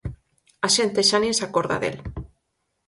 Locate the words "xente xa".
0.75-1.17